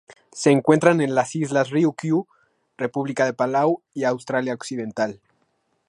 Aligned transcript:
Se 0.33 0.49
encuentran 0.49 0.99
en 1.01 1.13
las 1.13 1.35
Islas 1.35 1.69
Ryukyu, 1.69 2.27
República 2.75 3.23
de 3.25 3.33
Palau 3.33 3.83
y 3.93 4.05
Australia 4.05 4.55
Occidental. 4.55 5.21